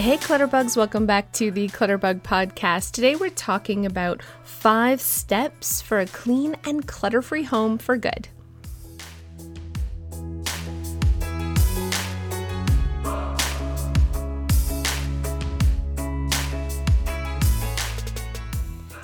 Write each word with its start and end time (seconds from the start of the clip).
Hey, 0.00 0.16
Clutterbugs, 0.16 0.78
welcome 0.78 1.04
back 1.04 1.30
to 1.32 1.50
the 1.50 1.68
Clutterbug 1.68 2.22
Podcast. 2.22 2.92
Today 2.92 3.16
we're 3.16 3.28
talking 3.28 3.84
about 3.84 4.22
five 4.44 4.98
steps 4.98 5.82
for 5.82 6.00
a 6.00 6.06
clean 6.06 6.56
and 6.64 6.88
clutter 6.88 7.20
free 7.20 7.42
home 7.42 7.76
for 7.76 7.98
good. 7.98 8.28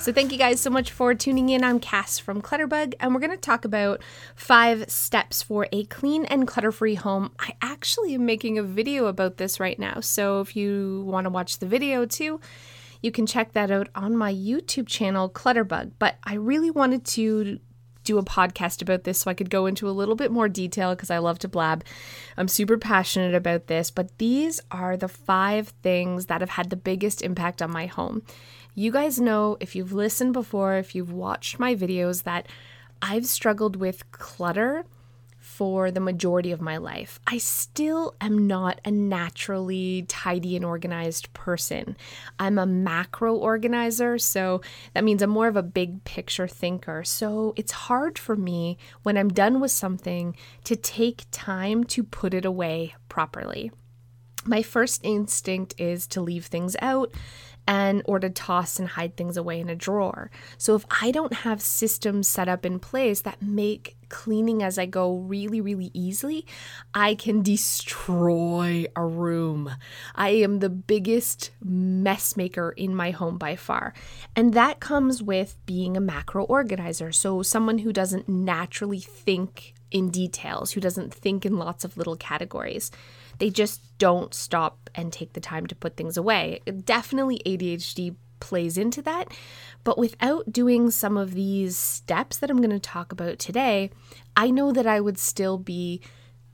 So, 0.07 0.13
thank 0.13 0.31
you 0.31 0.37
guys 0.37 0.61
so 0.61 0.69
much 0.69 0.89
for 0.89 1.13
tuning 1.13 1.49
in. 1.49 1.65
I'm 1.65 1.81
Cass 1.81 2.17
from 2.17 2.41
Clutterbug, 2.41 2.93
and 3.01 3.13
we're 3.13 3.19
going 3.19 3.29
to 3.29 3.35
talk 3.35 3.65
about 3.65 4.01
five 4.35 4.89
steps 4.89 5.43
for 5.43 5.67
a 5.73 5.83
clean 5.83 6.23
and 6.23 6.47
clutter 6.47 6.71
free 6.71 6.95
home. 6.95 7.33
I 7.39 7.55
actually 7.61 8.15
am 8.15 8.25
making 8.25 8.57
a 8.57 8.63
video 8.63 9.07
about 9.07 9.35
this 9.35 9.59
right 9.59 9.77
now. 9.77 9.99
So, 9.99 10.39
if 10.39 10.55
you 10.55 11.03
want 11.05 11.25
to 11.25 11.29
watch 11.29 11.59
the 11.59 11.65
video 11.65 12.05
too, 12.05 12.39
you 13.01 13.11
can 13.11 13.25
check 13.25 13.51
that 13.51 13.69
out 13.69 13.89
on 13.95 14.15
my 14.15 14.33
YouTube 14.33 14.87
channel, 14.87 15.29
Clutterbug. 15.29 15.91
But 15.99 16.15
I 16.23 16.35
really 16.35 16.71
wanted 16.71 17.03
to 17.07 17.59
do 18.05 18.17
a 18.17 18.23
podcast 18.23 18.81
about 18.81 19.03
this 19.03 19.19
so 19.19 19.29
I 19.29 19.33
could 19.33 19.49
go 19.49 19.65
into 19.65 19.89
a 19.89 19.91
little 19.91 20.15
bit 20.15 20.31
more 20.31 20.47
detail 20.47 20.95
because 20.95 21.11
I 21.11 21.17
love 21.17 21.39
to 21.39 21.49
blab. 21.49 21.83
I'm 22.37 22.47
super 22.47 22.77
passionate 22.77 23.35
about 23.35 23.67
this, 23.67 23.91
but 23.91 24.17
these 24.19 24.61
are 24.71 24.95
the 24.95 25.09
five 25.09 25.67
things 25.83 26.27
that 26.27 26.39
have 26.39 26.51
had 26.51 26.69
the 26.69 26.77
biggest 26.77 27.21
impact 27.21 27.61
on 27.61 27.71
my 27.71 27.87
home. 27.87 28.23
You 28.79 28.91
guys 28.91 29.19
know 29.19 29.57
if 29.59 29.75
you've 29.75 29.91
listened 29.91 30.33
before, 30.33 30.75
if 30.75 30.93
you've 30.93 31.11
watched 31.11 31.57
my 31.57 31.73
videos, 31.73 32.21
that 32.25 32.45
I've 33.01 33.25
struggled 33.25 33.75
with 33.75 34.11
clutter 34.11 34.85
for 35.39 35.89
the 35.89 35.99
majority 35.99 36.51
of 36.51 36.61
my 36.61 36.77
life. 36.77 37.19
I 37.25 37.39
still 37.39 38.13
am 38.21 38.45
not 38.45 38.79
a 38.85 38.91
naturally 38.91 40.05
tidy 40.07 40.55
and 40.55 40.63
organized 40.63 41.33
person. 41.33 41.97
I'm 42.37 42.59
a 42.59 42.67
macro 42.67 43.35
organizer, 43.35 44.19
so 44.19 44.61
that 44.93 45.03
means 45.03 45.23
I'm 45.23 45.31
more 45.31 45.47
of 45.47 45.57
a 45.57 45.63
big 45.63 46.03
picture 46.03 46.47
thinker. 46.47 47.03
So 47.03 47.55
it's 47.55 47.71
hard 47.71 48.19
for 48.19 48.35
me 48.35 48.77
when 49.01 49.17
I'm 49.17 49.29
done 49.29 49.59
with 49.59 49.71
something 49.71 50.35
to 50.65 50.75
take 50.75 51.25
time 51.31 51.83
to 51.85 52.03
put 52.03 52.35
it 52.35 52.45
away 52.45 52.93
properly. 53.09 53.71
My 54.45 54.61
first 54.61 55.01
instinct 55.03 55.73
is 55.79 56.05
to 56.07 56.21
leave 56.21 56.45
things 56.45 56.75
out 56.79 57.11
and 57.67 58.01
or 58.05 58.19
to 58.19 58.29
toss 58.29 58.79
and 58.79 58.87
hide 58.87 59.17
things 59.17 59.37
away 59.37 59.59
in 59.59 59.69
a 59.69 59.75
drawer. 59.75 60.31
So 60.57 60.75
if 60.75 60.85
I 61.01 61.11
don't 61.11 61.33
have 61.33 61.61
systems 61.61 62.27
set 62.27 62.47
up 62.47 62.65
in 62.65 62.79
place 62.79 63.21
that 63.21 63.41
make 63.41 63.97
cleaning 64.09 64.63
as 64.63 64.79
I 64.79 64.85
go 64.85 65.17
really 65.17 65.59
really 65.59 65.91
easily, 65.93 66.45
I 66.93 67.13
can 67.15 67.41
destroy 67.41 68.85
a 68.95 69.05
room. 69.05 69.69
I 70.15 70.29
am 70.29 70.59
the 70.59 70.69
biggest 70.69 71.51
mess 71.61 72.37
maker 72.37 72.73
in 72.77 72.95
my 72.95 73.11
home 73.11 73.37
by 73.37 73.57
far. 73.57 73.93
And 74.35 74.53
that 74.53 74.79
comes 74.79 75.21
with 75.21 75.57
being 75.65 75.97
a 75.97 76.01
macro 76.01 76.45
organizer. 76.45 77.11
So 77.11 77.41
someone 77.41 77.79
who 77.79 77.91
doesn't 77.91 78.29
naturally 78.29 78.99
think 78.99 79.73
in 79.91 80.09
details, 80.09 80.71
who 80.71 80.81
doesn't 80.81 81.13
think 81.13 81.45
in 81.45 81.57
lots 81.57 81.83
of 81.83 81.97
little 81.97 82.15
categories. 82.15 82.91
They 83.39 83.49
just 83.49 83.97
don't 83.97 84.33
stop 84.33 84.89
and 84.95 85.13
take 85.13 85.33
the 85.33 85.39
time 85.39 85.67
to 85.67 85.75
put 85.75 85.95
things 85.95 86.17
away. 86.17 86.61
Definitely 86.85 87.41
ADHD 87.45 88.15
plays 88.39 88.77
into 88.77 89.01
that, 89.01 89.33
but 89.83 89.97
without 89.97 90.51
doing 90.51 90.91
some 90.91 91.17
of 91.17 91.33
these 91.33 91.75
steps 91.75 92.37
that 92.37 92.49
I'm 92.49 92.57
going 92.57 92.69
to 92.69 92.79
talk 92.79 93.11
about 93.11 93.39
today, 93.39 93.89
I 94.35 94.51
know 94.51 94.71
that 94.71 94.85
I 94.85 94.99
would 95.01 95.17
still 95.17 95.57
be 95.57 96.01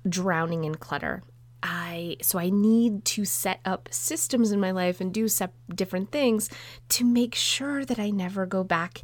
drowning 0.08 0.64
in 0.64 0.76
clutter. 0.76 1.24
I 1.62 2.18
so 2.22 2.40
I 2.40 2.50
need 2.50 3.06
to 3.06 3.24
set 3.24 3.62
up 3.64 3.88
systems 3.90 4.52
in 4.52 4.60
my 4.60 4.72
life 4.72 5.00
and 5.00 5.14
do 5.14 5.30
different 5.74 6.12
things 6.12 6.50
to 6.90 7.06
make 7.06 7.36
sure 7.36 7.86
that 7.86 8.00
I 8.00 8.10
never 8.10 8.46
go 8.46 8.66
back 8.66 9.02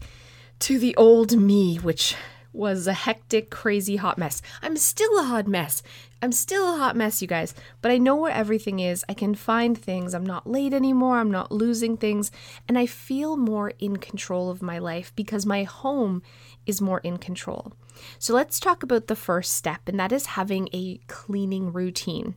to 0.59 0.77
the 0.77 0.93
old 0.97 1.37
me, 1.37 1.77
which 1.77 2.15
was 2.51 2.87
a 2.87 2.93
hectic, 2.93 3.49
crazy 3.49 3.97
hot 3.97 4.17
mess. 4.17 4.41
I'm 4.61 4.77
still 4.77 5.19
a 5.19 5.23
hot 5.23 5.47
mess. 5.47 5.83
I'm 6.21 6.31
still 6.31 6.73
a 6.73 6.77
hot 6.77 6.95
mess, 6.95 7.21
you 7.21 7.27
guys, 7.27 7.53
but 7.81 7.91
I 7.91 7.97
know 7.97 8.15
where 8.15 8.31
everything 8.31 8.79
is. 8.79 9.05
I 9.07 9.13
can 9.13 9.35
find 9.35 9.77
things. 9.77 10.13
I'm 10.13 10.25
not 10.25 10.49
late 10.49 10.73
anymore. 10.73 11.17
I'm 11.17 11.31
not 11.31 11.51
losing 11.51 11.95
things. 11.95 12.31
And 12.67 12.77
I 12.77 12.85
feel 12.85 13.37
more 13.37 13.71
in 13.79 13.97
control 13.97 14.49
of 14.49 14.61
my 14.61 14.79
life 14.79 15.13
because 15.15 15.45
my 15.45 15.63
home 15.63 16.21
is 16.65 16.81
more 16.81 16.99
in 16.99 17.17
control. 17.17 17.73
So 18.17 18.33
let's 18.33 18.59
talk 18.59 18.83
about 18.83 19.07
the 19.07 19.15
first 19.15 19.53
step, 19.53 19.81
and 19.87 19.99
that 19.99 20.11
is 20.11 20.25
having 20.25 20.69
a 20.73 20.99
cleaning 21.07 21.71
routine. 21.71 22.35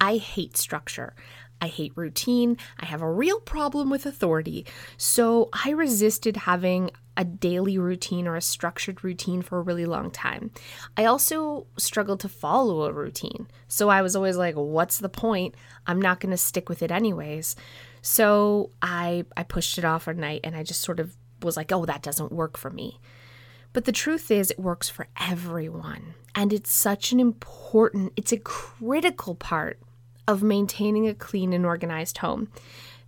I 0.00 0.18
hate 0.18 0.56
structure. 0.56 1.14
I 1.60 1.68
hate 1.68 1.92
routine. 1.96 2.58
I 2.78 2.84
have 2.86 3.02
a 3.02 3.10
real 3.10 3.40
problem 3.40 3.88
with 3.88 4.06
authority. 4.06 4.66
So 4.96 5.48
I 5.52 5.70
resisted 5.70 6.36
having 6.36 6.90
a 7.16 7.24
daily 7.24 7.78
routine 7.78 8.26
or 8.26 8.36
a 8.36 8.40
structured 8.40 9.02
routine 9.02 9.42
for 9.42 9.58
a 9.58 9.62
really 9.62 9.86
long 9.86 10.10
time. 10.10 10.50
I 10.96 11.04
also 11.04 11.66
struggled 11.78 12.20
to 12.20 12.28
follow 12.28 12.84
a 12.84 12.92
routine. 12.92 13.48
So 13.68 13.88
I 13.88 14.02
was 14.02 14.14
always 14.14 14.36
like, 14.36 14.54
what's 14.54 14.98
the 14.98 15.08
point? 15.08 15.54
I'm 15.86 16.00
not 16.00 16.20
going 16.20 16.30
to 16.30 16.36
stick 16.36 16.68
with 16.68 16.82
it 16.82 16.90
anyways. 16.90 17.56
So 18.02 18.70
I 18.80 19.24
I 19.36 19.42
pushed 19.42 19.78
it 19.78 19.84
off 19.84 20.06
at 20.06 20.16
night 20.16 20.42
and 20.44 20.54
I 20.54 20.62
just 20.62 20.82
sort 20.82 21.00
of 21.00 21.16
was 21.42 21.56
like, 21.56 21.72
"Oh, 21.72 21.84
that 21.86 22.02
doesn't 22.02 22.30
work 22.30 22.56
for 22.56 22.70
me." 22.70 23.00
But 23.72 23.84
the 23.84 23.92
truth 23.92 24.30
is 24.30 24.50
it 24.50 24.58
works 24.58 24.88
for 24.88 25.06
everyone. 25.20 26.14
And 26.34 26.52
it's 26.52 26.72
such 26.72 27.12
an 27.12 27.20
important, 27.20 28.12
it's 28.16 28.32
a 28.32 28.38
critical 28.38 29.34
part 29.34 29.78
of 30.26 30.42
maintaining 30.42 31.06
a 31.06 31.14
clean 31.14 31.52
and 31.52 31.66
organized 31.66 32.18
home. 32.18 32.50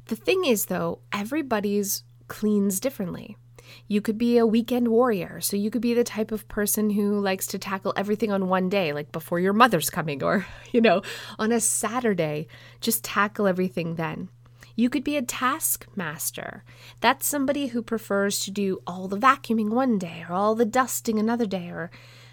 The 0.06 0.16
thing 0.16 0.44
is, 0.44 0.66
though, 0.66 0.98
everybody's 1.10 2.02
cleans 2.28 2.80
differently. 2.80 3.38
You 3.86 4.00
could 4.00 4.18
be 4.18 4.38
a 4.38 4.46
weekend 4.46 4.88
warrior, 4.88 5.40
so 5.40 5.56
you 5.56 5.70
could 5.70 5.82
be 5.82 5.94
the 5.94 6.04
type 6.04 6.32
of 6.32 6.48
person 6.48 6.90
who 6.90 7.20
likes 7.20 7.46
to 7.48 7.58
tackle 7.58 7.92
everything 7.96 8.30
on 8.32 8.48
one 8.48 8.68
day, 8.68 8.92
like 8.92 9.12
before 9.12 9.40
your 9.40 9.52
mother's 9.52 9.90
coming, 9.90 10.22
or, 10.22 10.46
you 10.72 10.80
know, 10.80 11.02
on 11.38 11.52
a 11.52 11.60
Saturday, 11.60 12.48
just 12.80 13.04
tackle 13.04 13.46
everything 13.46 13.94
then. 13.94 14.28
You 14.76 14.88
could 14.88 15.02
be 15.02 15.16
a 15.16 15.22
taskmaster. 15.22 16.62
That's 17.00 17.26
somebody 17.26 17.68
who 17.68 17.82
prefers 17.82 18.38
to 18.40 18.52
do 18.52 18.80
all 18.86 19.08
the 19.08 19.18
vacuuming 19.18 19.70
one 19.70 19.98
day, 19.98 20.24
or 20.28 20.34
all 20.34 20.54
the 20.54 20.64
dusting 20.64 21.18
another 21.18 21.46
day, 21.46 21.68
or, 21.68 21.90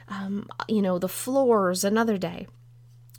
um, 0.07 0.47
you 0.67 0.81
know, 0.81 0.99
the 0.99 1.09
floors 1.09 1.83
another 1.83 2.17
day. 2.17 2.47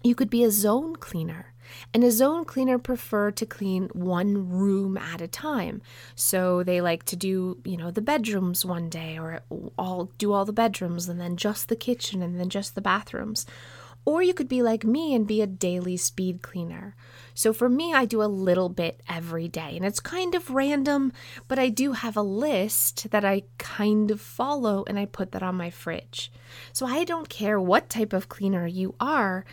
You 0.05 0.15
could 0.15 0.31
be 0.31 0.45
a 0.45 0.51
zone 0.53 0.95
cleaner. 0.95 1.53
And 1.93 2.05
a 2.05 2.11
zone 2.11 2.45
cleaner 2.45 2.79
prefer 2.79 3.31
to 3.33 3.47
clean 3.47 3.89
one 3.93 4.49
room 4.51 4.97
at 4.97 5.21
a 5.21 5.29
time. 5.29 5.83
So 6.15 6.63
they 6.63 6.81
like 6.81 7.05
to 7.05 7.17
do, 7.17 7.59
you 7.65 7.77
know, 7.77 7.91
the 7.91 8.03
bedrooms 8.03 8.65
one 8.65 8.89
day 8.89 9.19
or 9.19 9.41
all 9.79 10.11
do 10.19 10.33
all 10.33 10.45
the 10.45 10.53
bedrooms 10.53 11.09
and 11.09 11.21
then 11.21 11.37
just 11.37 11.69
the 11.69 11.77
kitchen 11.77 12.23
and 12.23 12.39
then 12.39 12.49
just 12.49 12.75
the 12.75 12.81
bathrooms. 12.81 13.47
Or 14.07 14.23
you 14.23 14.35
could 14.35 14.49
be 14.49 14.63
like 14.63 14.85
me 14.85 15.17
and 15.17 15.27
be 15.27 15.43
a 15.43 15.49
daily 15.49 15.97
speed 15.97 16.41
cleaner. 16.41 16.95
So 17.35 17.53
for 17.53 17.69
me, 17.69 17.93
I 17.93 18.05
do 18.05 18.23
a 18.23 18.31
little 18.31 18.69
bit 18.69 19.03
every 19.09 19.49
day 19.49 19.77
and 19.77 19.85
it's 19.85 19.99
kind 19.99 20.37
of 20.37 20.49
random, 20.49 21.13
but 21.49 21.59
I 21.59 21.71
do 21.71 21.93
have 21.93 22.17
a 22.17 22.23
list 22.23 23.11
that 23.11 23.25
I 23.25 23.43
kind 23.59 24.13
of 24.13 24.21
follow 24.21 24.85
and 24.87 24.97
I 24.97 25.07
put 25.07 25.33
that 25.33 25.43
on 25.43 25.57
my 25.57 25.71
fridge. 25.71 26.31
So 26.73 26.87
I 26.87 27.03
don't 27.03 27.29
care 27.29 27.61
what 27.61 27.91
type 27.91 28.13
of 28.13 28.29
cleaner 28.29 28.65
you 28.65 28.95
are, 29.01 29.45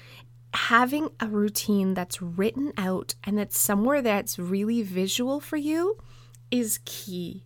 having 0.54 1.10
a 1.20 1.28
routine 1.28 1.94
that's 1.94 2.22
written 2.22 2.72
out 2.78 3.16
and 3.24 3.38
that's 3.38 3.58
somewhere 3.58 4.02
that's 4.02 4.38
really 4.38 4.82
visual 4.82 5.40
for 5.40 5.58
you 5.58 5.98
is 6.52 6.80
key. 6.86 7.44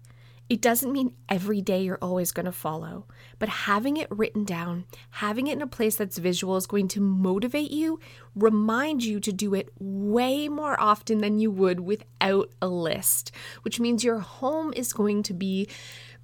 It 0.49 0.61
doesn't 0.61 0.93
mean 0.93 1.13
every 1.27 1.61
day 1.61 1.81
you're 1.81 1.97
always 2.01 2.31
going 2.31 2.45
to 2.45 2.53
follow, 2.53 3.05
but 3.37 3.49
having 3.49 3.97
it 3.97 4.07
written 4.09 4.45
down, 4.45 4.85
having 5.09 5.47
it 5.47 5.53
in 5.53 5.61
a 5.61 5.67
place 5.67 5.97
that's 5.97 6.17
visual 6.17 6.55
is 6.55 6.67
going 6.67 6.87
to 6.89 7.01
motivate 7.01 7.71
you, 7.71 7.99
remind 8.33 9.03
you 9.03 9.19
to 9.19 9.33
do 9.33 9.53
it 9.53 9.69
way 9.77 10.47
more 10.47 10.79
often 10.79 11.17
than 11.17 11.39
you 11.39 11.51
would 11.51 11.81
without 11.81 12.49
a 12.61 12.67
list, 12.67 13.31
which 13.63 13.79
means 13.81 14.05
your 14.05 14.19
home 14.19 14.71
is 14.73 14.93
going 14.93 15.21
to 15.23 15.33
be 15.33 15.67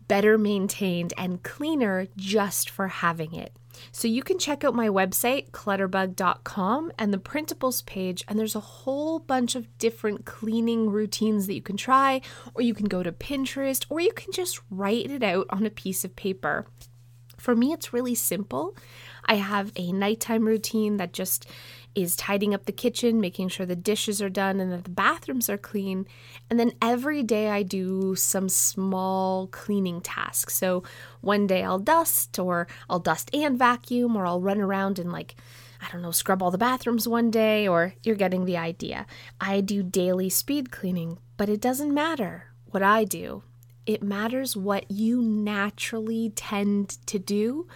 better 0.08 0.38
maintained 0.38 1.14
and 1.18 1.44
cleaner 1.44 2.08
just 2.16 2.70
for 2.70 2.88
having 2.88 3.34
it. 3.34 3.54
So 3.92 4.08
you 4.08 4.24
can 4.24 4.40
check 4.40 4.64
out 4.64 4.76
my 4.76 4.88
website, 4.88 5.52
clutterbug.com, 5.52 6.92
and 6.98 7.14
the 7.14 7.18
printables 7.18 7.86
page, 7.86 8.24
and 8.28 8.38
there's 8.38 8.56
a 8.56 8.60
whole 8.60 9.20
bunch 9.20 9.56
of 9.56 9.78
different 9.78 10.26
cleaning 10.26 10.90
routines 10.90 11.48
that 11.48 11.56
you 11.56 11.62
can 11.62 11.78
try, 11.78 12.22
or 12.54 12.62
you 12.62 12.74
can 12.74 12.88
go 12.88 13.04
to 13.04 13.12
Pinterest, 13.12 13.86
or 13.90 14.00
you 14.00 14.14
can 14.14 14.32
just 14.32 14.60
write 14.70 15.10
it 15.10 15.24
out 15.24 15.48
on 15.50 15.66
a 15.66 15.70
piece 15.70 16.04
of 16.06 16.16
paper. 16.16 16.66
For 17.38 17.56
me, 17.56 17.74
it's 17.74 17.94
really 17.94 18.16
simple. 18.16 18.76
I 19.26 19.36
have 19.36 19.72
a 19.76 19.92
nighttime 19.92 20.46
routine 20.46 20.98
that 20.98 21.14
just 21.14 21.46
is 21.96 22.16
tidying 22.16 22.54
up 22.54 22.66
the 22.66 22.72
kitchen, 22.72 23.22
making 23.22 23.50
sure 23.50 23.66
the 23.66 23.76
dishes 23.76 24.22
are 24.22 24.30
done 24.30 24.60
and 24.60 24.72
that 24.72 24.84
the 24.84 24.90
bathrooms 24.90 25.50
are 25.50 25.58
clean. 25.58 26.08
And 26.50 26.60
then 26.60 26.72
every 26.82 27.24
day 27.24 27.50
I 27.50 27.64
do 27.64 28.16
some 28.16 28.50
small 28.50 29.48
cleaning 29.48 30.02
tasks. 30.02 30.56
So 30.56 30.84
one 31.22 31.46
day 31.48 31.64
I'll 31.64 31.80
dust, 31.80 32.40
or 32.40 32.68
I'll 32.90 33.00
dust 33.00 33.30
and 33.34 33.58
vacuum, 33.58 34.16
or 34.16 34.26
I'll 34.26 34.42
run 34.42 34.60
around 34.60 34.98
and 34.98 35.12
like, 35.12 35.36
I 35.82 35.92
don't 35.92 36.02
know, 36.02 36.12
scrub 36.12 36.42
all 36.42 36.52
the 36.52 36.58
bathrooms 36.58 37.08
one 37.08 37.30
day, 37.30 37.68
or 37.68 37.94
you're 38.04 38.16
getting 38.16 38.46
the 38.46 38.58
idea. 38.58 39.06
I 39.40 39.62
do 39.62 39.84
daily 39.84 40.30
speed 40.30 40.72
cleaning, 40.72 41.20
but 41.38 41.50
it 41.50 41.62
doesn't 41.62 41.94
matter 41.94 42.46
what 42.66 42.82
I 42.82 43.04
do. 43.04 43.44
It 43.86 44.02
matters 44.02 44.56
what 44.56 44.90
you 44.90 45.22
naturally 45.22 46.32
tend 46.36 47.06
to 47.08 47.20
do. 47.20 47.68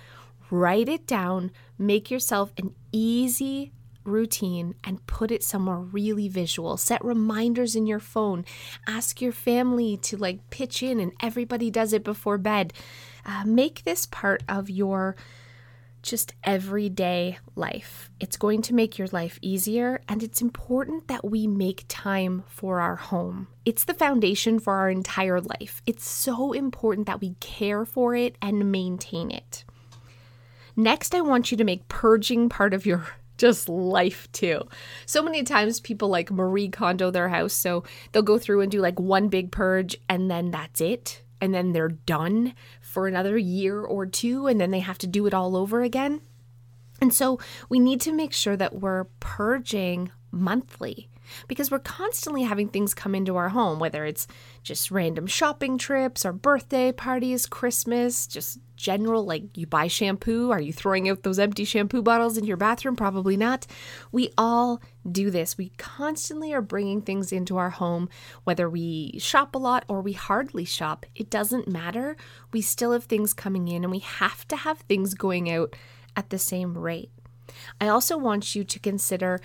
Write 0.50 0.88
it 0.88 1.06
down, 1.06 1.52
make 1.78 2.10
yourself 2.10 2.54
an 2.58 2.74
easy 2.94 3.74
routine 4.08 4.76
and 4.84 5.06
put 5.08 5.32
it 5.32 5.44
somewhere 5.44 5.78
really 5.78 6.28
visual. 6.28 6.78
Set 6.78 7.04
reminders 7.04 7.76
in 7.76 7.86
your 7.86 8.00
phone. 8.00 8.46
Ask 8.88 9.22
your 9.22 9.32
family 9.32 9.98
to 9.98 10.18
like 10.18 10.50
pitch 10.50 10.82
in, 10.82 11.00
and 11.00 11.12
everybody 11.22 11.70
does 11.70 11.94
it 11.94 12.04
before 12.04 12.38
bed. 12.38 12.74
Uh, 13.26 13.44
make 13.46 13.84
this 13.84 14.06
part 14.06 14.42
of 14.48 14.70
your 14.70 15.16
just 16.02 16.34
everyday 16.44 17.38
life. 17.56 18.10
It's 18.20 18.38
going 18.38 18.62
to 18.64 18.74
make 18.74 18.98
your 18.98 19.10
life 19.12 19.38
easier, 19.42 20.02
and 20.08 20.24
it's 20.24 20.42
important 20.42 21.08
that 21.10 21.30
we 21.30 21.48
make 21.48 21.84
time 21.90 22.44
for 22.48 22.80
our 22.80 22.96
home. 22.96 23.48
It's 23.66 23.84
the 23.84 23.94
foundation 23.94 24.60
for 24.60 24.74
our 24.74 24.90
entire 24.90 25.42
life. 25.42 25.82
It's 25.86 26.08
so 26.08 26.54
important 26.54 27.08
that 27.08 27.20
we 27.20 27.36
care 27.42 27.84
for 27.84 28.16
it 28.16 28.38
and 28.42 28.72
maintain 28.72 29.32
it. 29.32 29.66
Next, 30.78 31.14
I 31.16 31.22
want 31.22 31.52
you 31.52 31.58
to 31.58 31.64
make 31.64 31.90
purging 31.90 32.50
part 32.50 32.74
of 32.74 32.86
your 32.86 33.08
just 33.38 33.70
life 33.70 34.32
too. 34.32 34.62
So 35.06 35.22
many 35.24 35.44
times 35.44 35.80
people 35.80 36.10
like 36.10 36.32
Marie 36.32 36.70
Kondo 36.70 37.12
their 37.12 37.30
house, 37.30 37.54
so 37.54 37.84
they'll 38.12 38.22
go 38.24 38.38
through 38.38 38.62
and 38.62 38.72
do 38.72 38.82
like 38.82 39.00
one 39.00 39.28
big 39.30 39.52
purge 39.52 39.98
and 40.10 40.30
then 40.30 40.52
that's 40.52 40.82
it. 40.82 41.24
And 41.40 41.54
then 41.54 41.72
they're 41.72 41.90
done 41.90 42.56
for 42.82 43.08
another 43.08 43.38
year 43.38 43.80
or 43.82 44.08
two 44.08 44.48
and 44.48 44.60
then 44.60 44.72
they 44.72 44.80
have 44.80 44.98
to 45.00 45.08
do 45.08 45.28
it 45.28 45.34
all 45.34 45.56
over 45.56 45.82
again. 45.84 46.22
And 47.00 47.14
so 47.14 47.40
we 47.70 47.80
need 47.80 48.02
to 48.02 48.12
make 48.12 48.34
sure 48.34 48.58
that 48.58 48.80
we're 48.80 49.06
purging 49.20 50.12
monthly 50.32 51.10
because 51.48 51.72
we're 51.72 51.80
constantly 51.80 52.44
having 52.44 52.68
things 52.68 52.94
come 52.94 53.16
into 53.16 53.36
our 53.36 53.50
home, 53.50 53.80
whether 53.80 54.06
it's 54.06 54.28
just 54.64 54.92
random 54.92 55.28
shopping 55.28 55.78
trips 55.78 56.26
or 56.26 56.34
birthday 56.34 56.92
parties, 56.92 57.46
Christmas, 57.46 58.28
just 58.28 58.60
general, 58.76 59.26
like 59.26 59.58
you 59.58 59.66
buy 59.66 59.88
shampoo. 59.88 60.52
Are 60.52 60.62
you 60.62 60.72
throwing 60.72 61.10
out 61.10 61.24
those 61.24 61.40
empty 61.40 61.66
shampoo 61.66 62.02
bottles 62.02 62.38
in 62.38 62.46
your 62.46 62.58
bathroom? 62.58 62.96
Probably 62.96 63.36
not. 63.36 63.66
We 64.12 64.32
all 64.38 64.82
do 65.10 65.32
this. 65.32 65.58
We 65.58 65.70
constantly 65.78 66.54
are 66.54 66.62
bringing 66.62 67.02
things 67.02 67.32
into 67.32 67.58
our 67.58 67.72
home, 67.72 68.10
whether 68.44 68.70
we 68.70 69.18
shop 69.20 69.56
a 69.56 69.58
lot 69.58 69.86
or 69.88 70.02
we 70.02 70.14
hardly 70.14 70.66
shop. 70.66 71.06
It 71.16 71.30
doesn't 71.30 71.68
matter. 71.68 72.16
We 72.54 72.62
still 72.62 72.92
have 72.92 73.06
things 73.06 73.34
coming 73.34 73.68
in 73.68 73.84
and 73.84 73.92
we 73.92 74.00
have 74.00 74.48
to 74.50 74.56
have 74.56 74.80
things 74.80 75.14
going 75.14 75.50
out 75.50 75.76
at 76.16 76.30
the 76.30 76.40
same 76.40 76.78
rate. 76.78 77.12
I 77.80 77.88
also 77.88 78.18
want 78.18 78.56
you 78.56 78.64
to 78.64 78.80
consider 78.80 79.40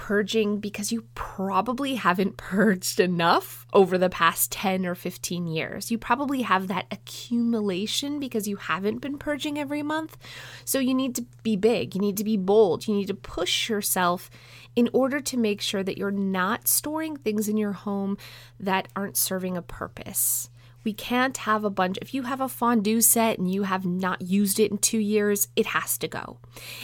purging 0.00 0.58
because 0.60 0.90
you 0.90 1.04
probably 1.14 1.96
haven't 1.96 2.38
purged 2.38 2.98
enough 3.00 3.66
over 3.74 3.98
the 3.98 4.08
past 4.08 4.50
10 4.50 4.86
or 4.86 4.94
15 4.94 5.46
years. 5.46 5.90
You 5.90 5.98
probably 5.98 6.40
have 6.40 6.68
that 6.68 6.86
accumulation 6.90 8.18
because 8.18 8.48
you 8.48 8.56
haven't 8.56 9.02
been 9.02 9.18
purging 9.18 9.58
every 9.58 9.82
month. 9.82 10.16
So 10.64 10.78
you 10.78 10.94
need 10.94 11.14
to 11.16 11.26
be 11.42 11.54
big, 11.54 11.94
you 11.94 12.00
need 12.00 12.16
to 12.16 12.24
be 12.24 12.38
bold, 12.38 12.88
you 12.88 12.94
need 12.94 13.08
to 13.08 13.14
push 13.14 13.68
yourself 13.68 14.30
in 14.74 14.88
order 14.94 15.20
to 15.20 15.36
make 15.36 15.60
sure 15.60 15.82
that 15.82 15.98
you're 15.98 16.10
not 16.10 16.66
storing 16.66 17.18
things 17.18 17.46
in 17.46 17.58
your 17.58 17.72
home 17.72 18.16
that 18.58 18.88
aren't 18.96 19.18
serving 19.18 19.58
a 19.58 19.62
purpose. 19.62 20.48
We 20.82 20.92
can't 20.92 21.36
have 21.38 21.64
a 21.64 21.70
bunch. 21.70 21.98
If 22.00 22.14
you 22.14 22.22
have 22.22 22.40
a 22.40 22.48
fondue 22.48 23.00
set 23.00 23.38
and 23.38 23.52
you 23.52 23.64
have 23.64 23.84
not 23.84 24.22
used 24.22 24.58
it 24.58 24.70
in 24.70 24.78
two 24.78 24.98
years, 24.98 25.48
it 25.56 25.66
has 25.66 25.98
to 25.98 26.08
go. 26.08 26.38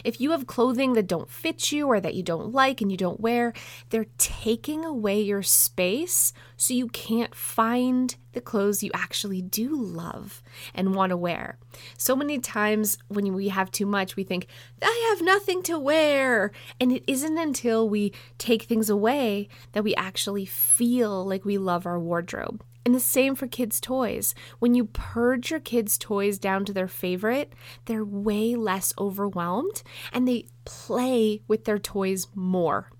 If 0.04 0.20
you 0.20 0.32
have 0.32 0.46
clothing 0.46 0.92
that 0.94 1.06
don't 1.06 1.30
fit 1.30 1.72
you 1.72 1.86
or 1.86 2.00
that 2.00 2.14
you 2.14 2.22
don't 2.22 2.52
like 2.52 2.80
and 2.80 2.90
you 2.90 2.96
don't 2.96 3.20
wear, 3.20 3.52
they're 3.90 4.06
taking 4.18 4.84
away 4.84 5.20
your 5.20 5.42
space 5.42 6.32
so 6.56 6.74
you 6.74 6.88
can't 6.88 7.34
find 7.34 8.16
the 8.32 8.40
clothes 8.42 8.82
you 8.82 8.90
actually 8.92 9.40
do 9.40 9.74
love 9.74 10.42
and 10.74 10.94
want 10.94 11.08
to 11.08 11.16
wear. 11.16 11.58
So 11.96 12.14
many 12.14 12.38
times 12.38 12.98
when 13.08 13.32
we 13.32 13.48
have 13.48 13.70
too 13.70 13.86
much, 13.86 14.14
we 14.14 14.24
think, 14.24 14.46
I 14.82 15.06
have 15.10 15.24
nothing 15.24 15.62
to 15.64 15.78
wear. 15.78 16.52
And 16.78 16.92
it 16.92 17.02
isn't 17.06 17.38
until 17.38 17.88
we 17.88 18.12
take 18.36 18.64
things 18.64 18.90
away 18.90 19.48
that 19.72 19.84
we 19.84 19.94
actually 19.94 20.44
feel 20.44 21.24
like 21.24 21.46
we 21.46 21.56
love 21.56 21.86
our 21.86 21.98
wardrobe. 21.98 22.62
And 22.86 22.94
the 22.94 23.00
same 23.00 23.34
for 23.34 23.48
kids' 23.48 23.80
toys. 23.80 24.32
When 24.60 24.76
you 24.76 24.84
purge 24.84 25.50
your 25.50 25.58
kids' 25.58 25.98
toys 25.98 26.38
down 26.38 26.64
to 26.66 26.72
their 26.72 26.86
favorite, 26.86 27.52
they're 27.86 28.04
way 28.04 28.54
less 28.54 28.94
overwhelmed 28.96 29.82
and 30.12 30.28
they 30.28 30.46
play 30.64 31.42
with 31.48 31.64
their 31.64 31.80
toys 31.80 32.28
more. 32.32 32.92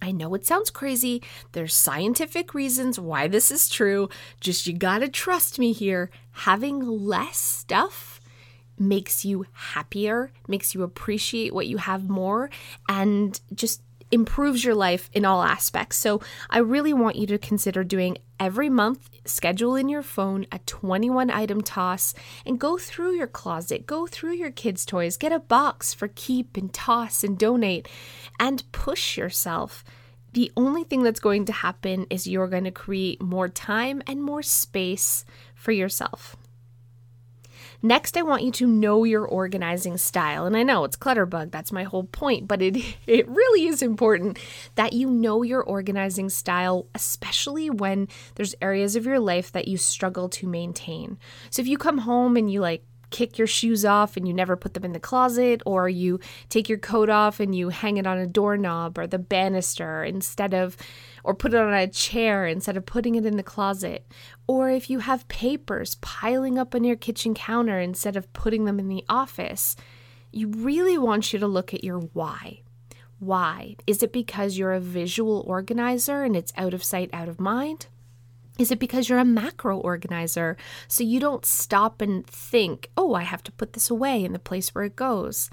I 0.00 0.12
know 0.12 0.34
it 0.34 0.46
sounds 0.46 0.70
crazy. 0.70 1.20
There's 1.50 1.74
scientific 1.74 2.54
reasons 2.54 3.00
why 3.00 3.26
this 3.26 3.50
is 3.50 3.68
true. 3.68 4.08
Just 4.40 4.68
you 4.68 4.72
gotta 4.72 5.08
trust 5.08 5.58
me 5.58 5.72
here. 5.72 6.10
Having 6.30 6.86
less 6.86 7.38
stuff 7.38 8.20
makes 8.78 9.24
you 9.24 9.46
happier, 9.52 10.30
makes 10.46 10.76
you 10.76 10.84
appreciate 10.84 11.52
what 11.52 11.66
you 11.66 11.78
have 11.78 12.08
more, 12.08 12.50
and 12.88 13.40
just 13.52 13.82
improves 14.10 14.64
your 14.64 14.74
life 14.74 15.10
in 15.12 15.24
all 15.24 15.42
aspects. 15.42 15.96
So 15.96 16.20
I 16.50 16.58
really 16.58 16.92
want 16.92 17.16
you 17.16 17.26
to 17.26 17.38
consider 17.38 17.84
doing 17.84 18.18
every 18.40 18.70
month, 18.70 19.10
schedule 19.24 19.76
in 19.76 19.88
your 19.88 20.02
phone 20.02 20.46
a 20.50 20.58
21 20.60 21.30
item 21.30 21.60
toss 21.60 22.14
and 22.46 22.58
go 22.58 22.78
through 22.78 23.12
your 23.12 23.26
closet, 23.26 23.86
go 23.86 24.06
through 24.06 24.32
your 24.32 24.50
kids' 24.50 24.86
toys, 24.86 25.16
get 25.16 25.32
a 25.32 25.38
box 25.38 25.92
for 25.92 26.08
keep 26.08 26.56
and 26.56 26.72
toss 26.72 27.22
and 27.22 27.38
donate, 27.38 27.88
and 28.40 28.70
push 28.72 29.16
yourself. 29.16 29.84
The 30.32 30.52
only 30.56 30.84
thing 30.84 31.02
that's 31.02 31.20
going 31.20 31.46
to 31.46 31.52
happen 31.52 32.06
is 32.10 32.26
you're 32.26 32.48
going 32.48 32.64
to 32.64 32.70
create 32.70 33.22
more 33.22 33.48
time 33.48 34.02
and 34.06 34.22
more 34.22 34.42
space 34.42 35.24
for 35.54 35.72
yourself. 35.72 36.36
Next, 37.80 38.16
I 38.16 38.22
want 38.22 38.42
you 38.42 38.50
to 38.52 38.66
know 38.66 39.04
your 39.04 39.24
organizing 39.24 39.98
style. 39.98 40.46
And 40.46 40.56
I 40.56 40.64
know 40.64 40.82
it's 40.84 40.96
Clutterbug, 40.96 41.52
that's 41.52 41.70
my 41.70 41.84
whole 41.84 42.04
point, 42.04 42.48
but 42.48 42.60
it, 42.60 42.76
it 43.06 43.28
really 43.28 43.66
is 43.66 43.82
important 43.82 44.38
that 44.74 44.92
you 44.92 45.08
know 45.08 45.42
your 45.42 45.62
organizing 45.62 46.28
style, 46.28 46.86
especially 46.94 47.70
when 47.70 48.08
there's 48.34 48.54
areas 48.60 48.96
of 48.96 49.06
your 49.06 49.20
life 49.20 49.52
that 49.52 49.68
you 49.68 49.76
struggle 49.76 50.28
to 50.30 50.48
maintain. 50.48 51.18
So 51.50 51.62
if 51.62 51.68
you 51.68 51.78
come 51.78 51.98
home 51.98 52.36
and 52.36 52.50
you 52.50 52.60
like 52.60 52.84
kick 53.10 53.38
your 53.38 53.46
shoes 53.46 53.84
off 53.84 54.16
and 54.16 54.26
you 54.26 54.34
never 54.34 54.56
put 54.56 54.74
them 54.74 54.84
in 54.84 54.92
the 54.92 55.00
closet, 55.00 55.62
or 55.64 55.88
you 55.88 56.20
take 56.48 56.68
your 56.68 56.78
coat 56.78 57.08
off 57.08 57.40
and 57.40 57.54
you 57.54 57.68
hang 57.70 57.96
it 57.96 58.06
on 58.06 58.18
a 58.18 58.26
doorknob 58.26 58.98
or 58.98 59.06
the 59.06 59.18
banister 59.18 60.04
instead 60.04 60.54
of, 60.54 60.76
or 61.24 61.34
put 61.34 61.54
it 61.54 61.60
on 61.60 61.72
a 61.72 61.88
chair 61.88 62.46
instead 62.46 62.76
of 62.76 62.86
putting 62.86 63.14
it 63.14 63.26
in 63.26 63.36
the 63.36 63.42
closet. 63.42 64.06
Or 64.46 64.70
if 64.70 64.90
you 64.90 65.00
have 65.00 65.28
papers 65.28 65.96
piling 66.00 66.58
up 66.58 66.74
on 66.74 66.84
your 66.84 66.96
kitchen 66.96 67.34
counter 67.34 67.78
instead 67.78 68.16
of 68.16 68.32
putting 68.32 68.64
them 68.64 68.78
in 68.78 68.88
the 68.88 69.04
office, 69.08 69.76
you 70.32 70.48
really 70.48 70.98
want 70.98 71.32
you 71.32 71.38
to 71.38 71.46
look 71.46 71.72
at 71.72 71.84
your 71.84 71.98
why. 71.98 72.62
Why? 73.18 73.76
Is 73.86 74.02
it 74.02 74.12
because 74.12 74.56
you're 74.56 74.74
a 74.74 74.80
visual 74.80 75.44
organizer 75.46 76.22
and 76.22 76.36
it's 76.36 76.52
out 76.56 76.74
of 76.74 76.84
sight, 76.84 77.10
out 77.12 77.28
of 77.28 77.40
mind? 77.40 77.88
Is 78.58 78.72
it 78.72 78.80
because 78.80 79.08
you're 79.08 79.18
a 79.18 79.24
macro 79.24 79.78
organizer? 79.78 80.56
So 80.88 81.04
you 81.04 81.20
don't 81.20 81.46
stop 81.46 82.02
and 82.02 82.26
think, 82.26 82.90
oh, 82.96 83.14
I 83.14 83.22
have 83.22 83.42
to 83.44 83.52
put 83.52 83.72
this 83.72 83.88
away 83.88 84.24
in 84.24 84.32
the 84.32 84.38
place 84.38 84.74
where 84.74 84.84
it 84.84 84.96
goes. 84.96 85.48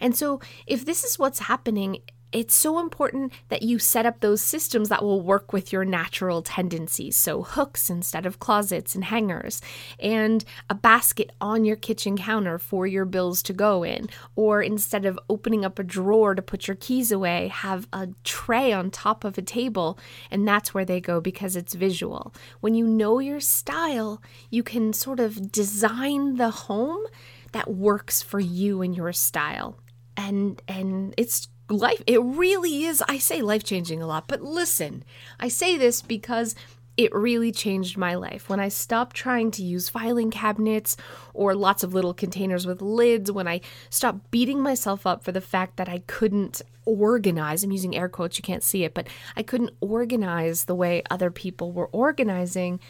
And 0.00 0.16
so 0.16 0.40
if 0.66 0.84
this 0.84 1.04
is 1.04 1.18
what's 1.18 1.38
happening, 1.38 2.02
it's 2.32 2.54
so 2.54 2.78
important 2.78 3.32
that 3.48 3.62
you 3.62 3.78
set 3.78 4.04
up 4.04 4.20
those 4.20 4.42
systems 4.42 4.88
that 4.90 5.02
will 5.02 5.20
work 5.20 5.52
with 5.52 5.72
your 5.72 5.84
natural 5.84 6.42
tendencies. 6.42 7.16
So, 7.16 7.42
hooks 7.42 7.88
instead 7.88 8.26
of 8.26 8.38
closets 8.38 8.94
and 8.94 9.04
hangers, 9.04 9.62
and 9.98 10.44
a 10.68 10.74
basket 10.74 11.30
on 11.40 11.64
your 11.64 11.76
kitchen 11.76 12.16
counter 12.18 12.58
for 12.58 12.86
your 12.86 13.04
bills 13.04 13.42
to 13.44 13.52
go 13.52 13.82
in. 13.82 14.08
Or 14.36 14.62
instead 14.62 15.06
of 15.06 15.18
opening 15.30 15.64
up 15.64 15.78
a 15.78 15.84
drawer 15.84 16.34
to 16.34 16.42
put 16.42 16.68
your 16.68 16.76
keys 16.76 17.10
away, 17.10 17.48
have 17.48 17.88
a 17.92 18.08
tray 18.24 18.72
on 18.72 18.90
top 18.90 19.24
of 19.24 19.38
a 19.38 19.42
table, 19.42 19.98
and 20.30 20.46
that's 20.46 20.74
where 20.74 20.84
they 20.84 21.00
go 21.00 21.20
because 21.20 21.56
it's 21.56 21.74
visual. 21.74 22.34
When 22.60 22.74
you 22.74 22.86
know 22.86 23.18
your 23.20 23.40
style, 23.40 24.22
you 24.50 24.62
can 24.62 24.92
sort 24.92 25.20
of 25.20 25.50
design 25.50 26.36
the 26.36 26.50
home 26.50 27.04
that 27.52 27.70
works 27.70 28.22
for 28.22 28.40
you 28.40 28.82
and 28.82 28.94
your 28.94 29.12
style. 29.12 29.78
And 30.16 30.60
and 30.68 31.14
it's 31.16 31.48
life 31.68 32.02
it 32.06 32.20
really 32.22 32.84
is 32.84 33.02
i 33.08 33.18
say 33.18 33.42
life 33.42 33.62
changing 33.62 34.00
a 34.00 34.06
lot 34.06 34.26
but 34.26 34.40
listen 34.40 35.04
i 35.38 35.48
say 35.48 35.76
this 35.76 36.00
because 36.00 36.54
it 36.98 37.14
really 37.14 37.52
changed 37.52 37.96
my 37.96 38.16
life. 38.16 38.48
When 38.48 38.58
I 38.58 38.68
stopped 38.68 39.14
trying 39.14 39.52
to 39.52 39.62
use 39.62 39.88
filing 39.88 40.32
cabinets 40.32 40.96
or 41.32 41.54
lots 41.54 41.84
of 41.84 41.94
little 41.94 42.12
containers 42.12 42.66
with 42.66 42.82
lids, 42.82 43.30
when 43.30 43.46
I 43.46 43.60
stopped 43.88 44.32
beating 44.32 44.60
myself 44.60 45.06
up 45.06 45.22
for 45.22 45.30
the 45.30 45.40
fact 45.40 45.76
that 45.76 45.88
I 45.88 46.02
couldn't 46.08 46.60
organize, 46.84 47.62
I'm 47.62 47.70
using 47.70 47.96
air 47.96 48.08
quotes, 48.08 48.36
you 48.36 48.42
can't 48.42 48.64
see 48.64 48.82
it, 48.82 48.94
but 48.94 49.06
I 49.36 49.44
couldn't 49.44 49.74
organize 49.80 50.64
the 50.64 50.74
way 50.74 51.04
other 51.08 51.30
people 51.30 51.70
were 51.70 51.86
organizing. 51.92 52.80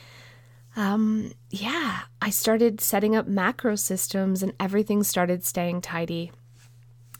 Um, 0.74 1.32
yeah, 1.50 2.00
I 2.22 2.30
started 2.30 2.80
setting 2.80 3.14
up 3.14 3.26
macro 3.26 3.76
systems 3.76 4.42
and 4.42 4.54
everything 4.58 5.02
started 5.02 5.44
staying 5.44 5.82
tidy 5.82 6.32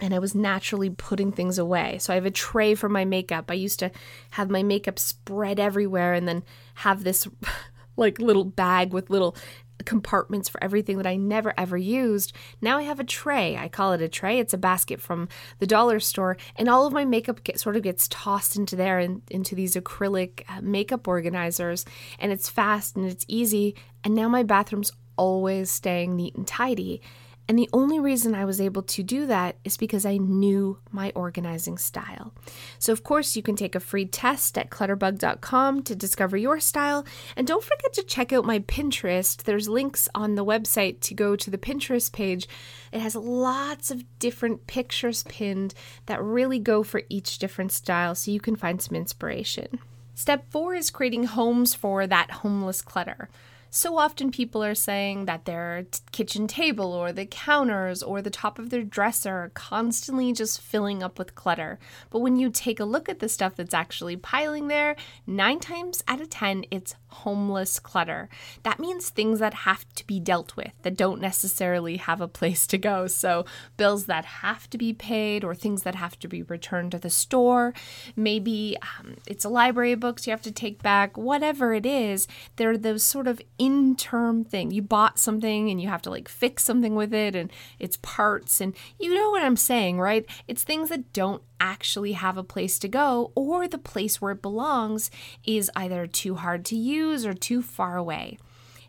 and 0.00 0.14
I 0.14 0.18
was 0.18 0.34
naturally 0.34 0.90
putting 0.90 1.32
things 1.32 1.58
away. 1.58 1.98
So 1.98 2.12
I 2.12 2.16
have 2.16 2.26
a 2.26 2.30
tray 2.30 2.74
for 2.74 2.88
my 2.88 3.04
makeup. 3.04 3.50
I 3.50 3.54
used 3.54 3.78
to 3.80 3.90
have 4.30 4.50
my 4.50 4.62
makeup 4.62 4.98
spread 4.98 5.58
everywhere 5.58 6.14
and 6.14 6.28
then 6.28 6.44
have 6.74 7.04
this 7.04 7.26
like 7.96 8.20
little 8.20 8.44
bag 8.44 8.92
with 8.92 9.10
little 9.10 9.36
compartments 9.84 10.48
for 10.48 10.62
everything 10.62 10.96
that 10.98 11.06
I 11.06 11.16
never 11.16 11.54
ever 11.58 11.76
used. 11.76 12.32
Now 12.60 12.78
I 12.78 12.82
have 12.82 13.00
a 13.00 13.04
tray. 13.04 13.56
I 13.56 13.68
call 13.68 13.92
it 13.92 14.02
a 14.02 14.08
tray. 14.08 14.38
It's 14.38 14.54
a 14.54 14.58
basket 14.58 15.00
from 15.00 15.28
the 15.58 15.66
dollar 15.66 16.00
store, 16.00 16.36
and 16.56 16.68
all 16.68 16.86
of 16.86 16.92
my 16.92 17.04
makeup 17.04 17.44
get, 17.44 17.60
sort 17.60 17.76
of 17.76 17.82
gets 17.82 18.08
tossed 18.08 18.56
into 18.56 18.76
there 18.76 18.98
and 18.98 19.22
into 19.30 19.54
these 19.54 19.76
acrylic 19.76 20.42
uh, 20.48 20.60
makeup 20.62 21.06
organizers, 21.08 21.84
and 22.18 22.32
it's 22.32 22.48
fast 22.48 22.96
and 22.96 23.06
it's 23.06 23.24
easy. 23.28 23.74
And 24.04 24.14
now 24.14 24.28
my 24.28 24.42
bathroom's 24.42 24.92
always 25.16 25.70
staying 25.70 26.16
neat 26.16 26.36
and 26.36 26.46
tidy. 26.46 27.02
And 27.48 27.58
the 27.58 27.70
only 27.72 27.98
reason 27.98 28.34
I 28.34 28.44
was 28.44 28.60
able 28.60 28.82
to 28.82 29.02
do 29.02 29.24
that 29.24 29.56
is 29.64 29.78
because 29.78 30.04
I 30.04 30.18
knew 30.18 30.78
my 30.92 31.12
organizing 31.14 31.78
style. 31.78 32.34
So, 32.78 32.92
of 32.92 33.02
course, 33.02 33.36
you 33.36 33.42
can 33.42 33.56
take 33.56 33.74
a 33.74 33.80
free 33.80 34.04
test 34.04 34.58
at 34.58 34.68
clutterbug.com 34.68 35.82
to 35.84 35.96
discover 35.96 36.36
your 36.36 36.60
style. 36.60 37.06
And 37.36 37.46
don't 37.46 37.64
forget 37.64 37.94
to 37.94 38.02
check 38.02 38.34
out 38.34 38.44
my 38.44 38.58
Pinterest. 38.58 39.42
There's 39.42 39.66
links 39.66 40.10
on 40.14 40.34
the 40.34 40.44
website 40.44 41.00
to 41.00 41.14
go 41.14 41.36
to 41.36 41.50
the 41.50 41.56
Pinterest 41.56 42.12
page. 42.12 42.46
It 42.92 43.00
has 43.00 43.16
lots 43.16 43.90
of 43.90 44.04
different 44.18 44.66
pictures 44.66 45.22
pinned 45.24 45.72
that 46.04 46.22
really 46.22 46.58
go 46.58 46.82
for 46.82 47.02
each 47.08 47.38
different 47.38 47.72
style 47.72 48.14
so 48.14 48.30
you 48.30 48.40
can 48.40 48.56
find 48.56 48.82
some 48.82 48.94
inspiration. 48.94 49.78
Step 50.14 50.50
four 50.50 50.74
is 50.74 50.90
creating 50.90 51.24
homes 51.24 51.74
for 51.74 52.06
that 52.06 52.30
homeless 52.30 52.82
clutter. 52.82 53.30
So 53.70 53.98
often 53.98 54.30
people 54.30 54.64
are 54.64 54.74
saying 54.74 55.26
that 55.26 55.44
their 55.44 55.84
t- 55.90 56.00
kitchen 56.10 56.46
table 56.46 56.92
or 56.92 57.12
the 57.12 57.26
counters 57.26 58.02
or 58.02 58.22
the 58.22 58.30
top 58.30 58.58
of 58.58 58.70
their 58.70 58.82
dresser 58.82 59.34
are 59.34 59.50
constantly 59.50 60.32
just 60.32 60.60
filling 60.60 61.02
up 61.02 61.18
with 61.18 61.34
clutter. 61.34 61.78
But 62.10 62.20
when 62.20 62.36
you 62.36 62.50
take 62.50 62.80
a 62.80 62.84
look 62.84 63.08
at 63.08 63.18
the 63.18 63.28
stuff 63.28 63.56
that's 63.56 63.74
actually 63.74 64.16
piling 64.16 64.68
there, 64.68 64.96
nine 65.26 65.60
times 65.60 66.02
out 66.08 66.20
of 66.20 66.30
10, 66.30 66.64
it's 66.70 66.94
homeless 67.08 67.78
clutter. 67.78 68.28
That 68.62 68.78
means 68.78 69.10
things 69.10 69.38
that 69.40 69.54
have 69.54 69.86
to 69.94 70.06
be 70.06 70.20
dealt 70.20 70.56
with 70.56 70.72
that 70.82 70.96
don't 70.96 71.20
necessarily 71.20 71.96
have 71.96 72.20
a 72.20 72.28
place 72.28 72.66
to 72.68 72.78
go. 72.78 73.06
So, 73.06 73.44
bills 73.76 74.06
that 74.06 74.24
have 74.24 74.68
to 74.70 74.78
be 74.78 74.92
paid 74.92 75.44
or 75.44 75.54
things 75.54 75.82
that 75.82 75.94
have 75.94 76.18
to 76.20 76.28
be 76.28 76.42
returned 76.42 76.92
to 76.92 76.98
the 76.98 77.10
store. 77.10 77.74
Maybe 78.16 78.76
um, 78.98 79.16
it's 79.26 79.44
a 79.44 79.48
library 79.48 79.92
of 79.92 80.00
books 80.00 80.26
you 80.26 80.30
have 80.30 80.42
to 80.42 80.52
take 80.52 80.82
back, 80.82 81.16
whatever 81.16 81.74
it 81.74 81.86
is. 81.86 82.28
They're 82.56 82.78
those 82.78 83.02
sort 83.02 83.26
of 83.26 83.40
interim 83.58 84.44
thing. 84.44 84.70
You 84.70 84.82
bought 84.82 85.18
something 85.18 85.70
and 85.70 85.80
you 85.80 85.88
have 85.88 86.02
to 86.02 86.10
like 86.10 86.28
fix 86.28 86.64
something 86.64 86.94
with 86.94 87.12
it 87.12 87.34
and 87.34 87.52
it's 87.78 87.98
parts 87.98 88.60
and 88.60 88.74
you 88.98 89.14
know 89.14 89.30
what 89.30 89.42
I'm 89.42 89.56
saying, 89.56 90.00
right? 90.00 90.24
It's 90.46 90.62
things 90.62 90.88
that 90.88 91.12
don't 91.12 91.42
actually 91.60 92.12
have 92.12 92.36
a 92.36 92.44
place 92.44 92.78
to 92.78 92.88
go 92.88 93.32
or 93.34 93.66
the 93.68 93.78
place 93.78 94.20
where 94.20 94.32
it 94.32 94.42
belongs 94.42 95.10
is 95.44 95.70
either 95.76 96.06
too 96.06 96.36
hard 96.36 96.64
to 96.66 96.76
use 96.76 97.26
or 97.26 97.34
too 97.34 97.62
far 97.62 97.96
away. 97.96 98.38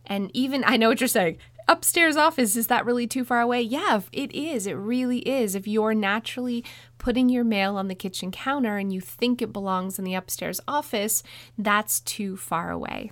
And 0.06 0.32
even 0.34 0.64
I 0.66 0.78
know 0.78 0.90
what 0.90 1.02
you're 1.02 1.08
saying. 1.08 1.38
Upstairs 1.68 2.18
office, 2.18 2.56
is 2.56 2.66
that 2.66 2.84
really 2.84 3.06
too 3.06 3.24
far 3.24 3.42
away? 3.42 3.62
Yeah, 3.62 4.02
it 4.12 4.32
is. 4.32 4.66
It 4.66 4.74
really 4.74 5.20
is. 5.20 5.54
If 5.54 5.68
you're 5.68 5.94
naturally 5.94 6.66
putting 6.98 7.30
your 7.30 7.44
mail 7.44 7.78
on 7.78 7.90
the 7.90 7.96
kitchen 7.96 8.32
counter 8.32 8.78
and 8.78 8.92
you 8.92 9.00
think 9.02 9.40
it 9.40 9.54
belongs 9.54 10.00
in 10.00 10.06
the 10.06 10.16
upstairs 10.16 10.60
office, 10.68 11.22
that's 11.60 12.00
too 12.00 12.38
far 12.38 12.72
away. 12.72 13.12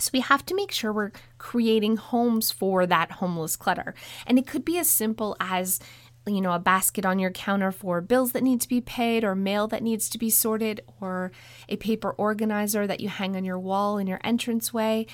So 0.00 0.10
we 0.12 0.20
have 0.20 0.44
to 0.46 0.54
make 0.54 0.72
sure 0.72 0.92
we're 0.92 1.12
creating 1.38 1.96
homes 1.96 2.50
for 2.50 2.86
that 2.86 3.12
homeless 3.12 3.56
clutter. 3.56 3.94
And 4.26 4.38
it 4.38 4.46
could 4.46 4.64
be 4.64 4.78
as 4.78 4.88
simple 4.88 5.36
as 5.40 5.80
you 6.26 6.40
know, 6.40 6.52
a 6.52 6.58
basket 6.58 7.06
on 7.06 7.18
your 7.18 7.30
counter 7.30 7.72
for 7.72 8.00
bills 8.00 8.32
that 8.32 8.42
need 8.42 8.60
to 8.60 8.68
be 8.68 8.80
paid 8.80 9.24
or 9.24 9.34
mail 9.34 9.66
that 9.68 9.82
needs 9.82 10.08
to 10.10 10.18
be 10.18 10.30
sorted 10.30 10.80
or 11.00 11.32
a 11.68 11.76
paper 11.76 12.12
organizer 12.12 12.86
that 12.86 13.00
you 13.00 13.08
hang 13.08 13.36
on 13.36 13.44
your 13.44 13.58
wall 13.58 13.96
in 13.98 14.06
your 14.06 14.20
entranceway 14.22 15.06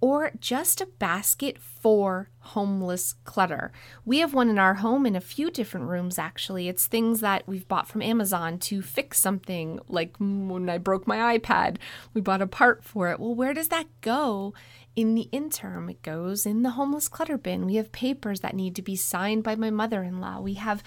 or 0.00 0.32
just 0.40 0.80
a 0.80 0.86
basket 0.86 1.58
for 1.58 2.30
homeless 2.40 3.14
clutter. 3.24 3.72
We 4.04 4.18
have 4.18 4.34
one 4.34 4.48
in 4.48 4.58
our 4.58 4.74
home 4.74 5.06
in 5.06 5.16
a 5.16 5.20
few 5.20 5.50
different 5.50 5.86
rooms 5.86 6.18
actually. 6.18 6.68
It's 6.68 6.86
things 6.86 7.20
that 7.20 7.46
we've 7.46 7.68
bought 7.68 7.88
from 7.88 8.02
Amazon 8.02 8.58
to 8.60 8.82
fix 8.82 9.18
something 9.18 9.80
like 9.88 10.16
when 10.18 10.68
I 10.68 10.78
broke 10.78 11.06
my 11.06 11.38
iPad, 11.38 11.76
we 12.12 12.20
bought 12.20 12.42
a 12.42 12.46
part 12.46 12.84
for 12.84 13.10
it. 13.10 13.20
Well, 13.20 13.34
where 13.34 13.54
does 13.54 13.68
that 13.68 13.86
go 14.00 14.54
in 14.96 15.14
the 15.14 15.28
interim, 15.32 15.88
it 15.88 16.02
goes 16.02 16.46
in 16.46 16.62
the 16.62 16.70
homeless 16.70 17.08
clutter 17.08 17.38
bin. 17.38 17.66
We 17.66 17.76
have 17.76 17.92
papers 17.92 18.40
that 18.40 18.54
need 18.54 18.76
to 18.76 18.82
be 18.82 18.96
signed 18.96 19.42
by 19.42 19.56
my 19.56 19.70
mother 19.70 20.02
in 20.02 20.20
law. 20.20 20.40
We 20.40 20.54
have 20.54 20.82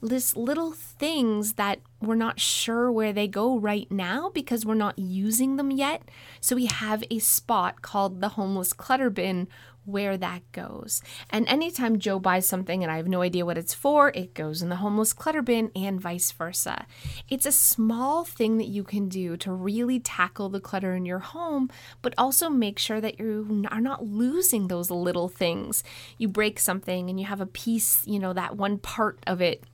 this 0.00 0.36
little 0.36 0.72
things 0.72 1.54
that 1.54 1.80
we're 2.00 2.14
not 2.14 2.38
sure 2.38 2.90
where 2.92 3.12
they 3.12 3.26
go 3.26 3.58
right 3.58 3.90
now 3.90 4.30
because 4.32 4.64
we're 4.64 4.74
not 4.74 4.98
using 4.98 5.56
them 5.56 5.70
yet. 5.70 6.02
So 6.40 6.56
we 6.56 6.66
have 6.66 7.02
a 7.10 7.18
spot 7.18 7.82
called 7.82 8.20
the 8.20 8.30
homeless 8.30 8.72
clutter 8.72 9.10
bin 9.10 9.48
where 9.88 10.18
that 10.18 10.42
goes. 10.52 11.02
And 11.30 11.48
anytime 11.48 11.98
Joe 11.98 12.18
buys 12.18 12.46
something 12.46 12.82
and 12.82 12.92
I 12.92 12.98
have 12.98 13.08
no 13.08 13.22
idea 13.22 13.46
what 13.46 13.56
it's 13.56 13.72
for, 13.72 14.10
it 14.10 14.34
goes 14.34 14.60
in 14.60 14.68
the 14.68 14.76
homeless 14.76 15.14
clutter 15.14 15.40
bin 15.40 15.70
and 15.74 15.98
vice 16.00 16.30
versa. 16.30 16.86
It's 17.28 17.46
a 17.46 17.52
small 17.52 18.24
thing 18.24 18.58
that 18.58 18.68
you 18.68 18.84
can 18.84 19.08
do 19.08 19.36
to 19.38 19.52
really 19.52 19.98
tackle 19.98 20.50
the 20.50 20.60
clutter 20.60 20.94
in 20.94 21.06
your 21.06 21.20
home, 21.20 21.70
but 22.02 22.14
also 22.18 22.50
make 22.50 22.78
sure 22.78 23.00
that 23.00 23.18
you 23.18 23.64
are 23.70 23.80
not 23.80 24.04
losing 24.04 24.68
those 24.68 24.90
little 24.90 25.28
things. 25.28 25.82
You 26.18 26.28
break 26.28 26.58
something 26.58 27.08
and 27.08 27.18
you 27.18 27.26
have 27.26 27.40
a 27.40 27.46
piece, 27.46 28.06
you 28.06 28.18
know, 28.18 28.34
that 28.34 28.56
one 28.56 28.78
part 28.78 29.18
of 29.26 29.40
it 29.40 29.64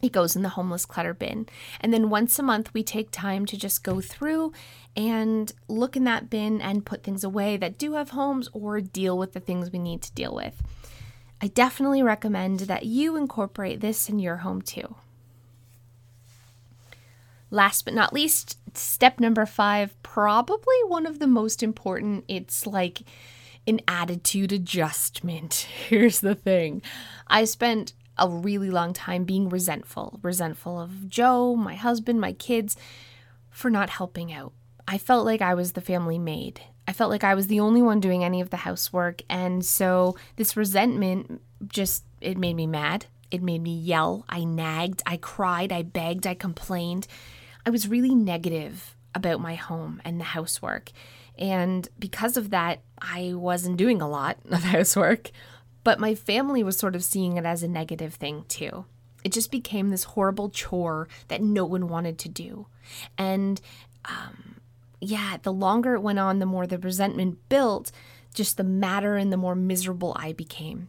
it 0.00 0.12
goes 0.12 0.36
in 0.36 0.42
the 0.42 0.50
homeless 0.50 0.86
clutter 0.86 1.14
bin. 1.14 1.48
And 1.80 1.92
then 1.92 2.10
once 2.10 2.38
a 2.38 2.42
month, 2.42 2.72
we 2.72 2.82
take 2.82 3.10
time 3.10 3.46
to 3.46 3.56
just 3.56 3.82
go 3.82 4.00
through 4.00 4.52
and 4.98 5.52
look 5.68 5.96
in 5.96 6.02
that 6.02 6.28
bin 6.28 6.60
and 6.60 6.84
put 6.84 7.04
things 7.04 7.22
away 7.22 7.56
that 7.56 7.78
do 7.78 7.92
have 7.92 8.10
homes 8.10 8.48
or 8.52 8.80
deal 8.80 9.16
with 9.16 9.32
the 9.32 9.38
things 9.38 9.70
we 9.70 9.78
need 9.78 10.02
to 10.02 10.12
deal 10.12 10.34
with. 10.34 10.60
I 11.40 11.46
definitely 11.46 12.02
recommend 12.02 12.60
that 12.60 12.84
you 12.84 13.14
incorporate 13.14 13.80
this 13.80 14.08
in 14.08 14.18
your 14.18 14.38
home 14.38 14.60
too. 14.60 14.96
Last 17.48 17.84
but 17.84 17.94
not 17.94 18.12
least, 18.12 18.58
step 18.76 19.20
number 19.20 19.46
five, 19.46 19.94
probably 20.02 20.76
one 20.88 21.06
of 21.06 21.20
the 21.20 21.28
most 21.28 21.62
important. 21.62 22.24
It's 22.26 22.66
like 22.66 23.02
an 23.68 23.80
attitude 23.86 24.52
adjustment. 24.52 25.54
Here's 25.88 26.18
the 26.18 26.34
thing 26.34 26.82
I 27.28 27.44
spent 27.44 27.92
a 28.18 28.28
really 28.28 28.68
long 28.68 28.92
time 28.92 29.22
being 29.22 29.48
resentful, 29.48 30.18
resentful 30.24 30.80
of 30.80 31.08
Joe, 31.08 31.54
my 31.54 31.76
husband, 31.76 32.20
my 32.20 32.32
kids, 32.32 32.76
for 33.48 33.70
not 33.70 33.90
helping 33.90 34.32
out. 34.32 34.52
I 34.88 34.96
felt 34.96 35.26
like 35.26 35.42
I 35.42 35.52
was 35.52 35.72
the 35.72 35.82
family 35.82 36.18
maid. 36.18 36.62
I 36.88 36.94
felt 36.94 37.10
like 37.10 37.22
I 37.22 37.34
was 37.34 37.48
the 37.48 37.60
only 37.60 37.82
one 37.82 38.00
doing 38.00 38.24
any 38.24 38.40
of 38.40 38.48
the 38.48 38.56
housework. 38.56 39.20
And 39.28 39.62
so 39.62 40.16
this 40.36 40.56
resentment 40.56 41.42
just, 41.66 42.04
it 42.22 42.38
made 42.38 42.56
me 42.56 42.66
mad. 42.66 43.04
It 43.30 43.42
made 43.42 43.62
me 43.62 43.78
yell. 43.78 44.24
I 44.30 44.44
nagged. 44.44 45.02
I 45.04 45.18
cried. 45.18 45.72
I 45.72 45.82
begged. 45.82 46.26
I 46.26 46.32
complained. 46.32 47.06
I 47.66 47.70
was 47.70 47.86
really 47.86 48.14
negative 48.14 48.96
about 49.14 49.40
my 49.40 49.56
home 49.56 50.00
and 50.06 50.18
the 50.18 50.24
housework. 50.24 50.90
And 51.38 51.86
because 51.98 52.38
of 52.38 52.48
that, 52.48 52.80
I 52.98 53.34
wasn't 53.34 53.76
doing 53.76 54.00
a 54.00 54.08
lot 54.08 54.38
of 54.50 54.64
housework. 54.64 55.30
But 55.84 56.00
my 56.00 56.14
family 56.14 56.62
was 56.62 56.78
sort 56.78 56.96
of 56.96 57.04
seeing 57.04 57.36
it 57.36 57.44
as 57.44 57.62
a 57.62 57.68
negative 57.68 58.14
thing 58.14 58.46
too. 58.48 58.86
It 59.22 59.32
just 59.32 59.50
became 59.50 59.90
this 59.90 60.04
horrible 60.04 60.48
chore 60.48 61.08
that 61.28 61.42
no 61.42 61.66
one 61.66 61.88
wanted 61.88 62.18
to 62.20 62.30
do. 62.30 62.68
And 63.18 63.60
um, 64.06 64.57
yeah, 65.00 65.36
the 65.42 65.52
longer 65.52 65.94
it 65.94 66.02
went 66.02 66.18
on, 66.18 66.38
the 66.38 66.46
more 66.46 66.66
the 66.66 66.78
resentment 66.78 67.48
built, 67.48 67.92
just 68.34 68.56
the 68.56 68.64
madder 68.64 69.16
and 69.16 69.32
the 69.32 69.36
more 69.36 69.54
miserable 69.54 70.16
I 70.18 70.32
became. 70.32 70.88